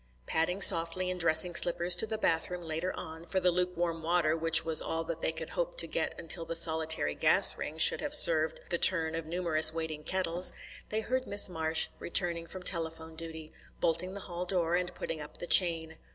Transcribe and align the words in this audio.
Padding 0.25 0.61
softly 0.63 1.11
in 1.11 1.19
dressing 1.19 1.53
slippers 1.53 1.95
to 1.97 2.07
the 2.07 2.17
bathroom 2.17 2.63
later 2.63 2.91
on, 2.97 3.23
for 3.23 3.39
the 3.39 3.51
lukewarm 3.51 4.01
water 4.01 4.35
which 4.35 4.65
was 4.65 4.81
all 4.81 5.03
that 5.03 5.21
they 5.21 5.31
could 5.31 5.51
hope 5.51 5.77
to 5.77 5.85
get 5.85 6.19
until 6.19 6.43
the 6.43 6.55
solitary 6.55 7.13
gas 7.13 7.55
ring 7.55 7.77
should 7.77 8.01
have 8.01 8.15
served 8.15 8.61
the 8.71 8.79
turn 8.79 9.13
of 9.13 9.27
numerous 9.27 9.71
waiting 9.75 10.03
kettles, 10.03 10.53
they 10.89 11.01
heard 11.01 11.27
Miss 11.27 11.49
Marsh 11.49 11.89
returning 11.99 12.47
from 12.47 12.63
telephone 12.63 13.13
duty, 13.15 13.53
bolting 13.79 14.15
the 14.15 14.21
hall 14.21 14.45
door, 14.47 14.73
and 14.73 14.91
putting 14.95 15.21
up 15.21 15.37
the 15.37 15.45
chain. 15.45 15.99